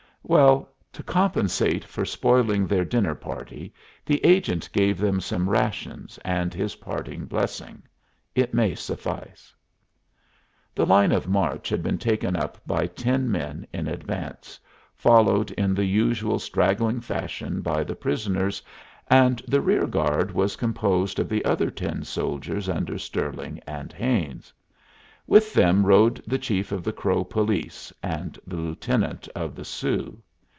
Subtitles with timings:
[0.23, 3.73] "Well, to compensate for spoiling their dinner party,
[4.05, 7.81] the agent gave them some rations and his parting blessing.
[8.35, 9.53] It may suffice."
[10.75, 14.59] The line of march had been taken up by ten men in advance,
[14.95, 18.61] followed in the usual straggling fashion by the prisoners,
[19.09, 24.53] and the rear guard was composed of the other ten soldiers under Stirling and Haines.
[25.27, 30.19] With them rode the chief of the Crow police and the lieutenant of the Sioux.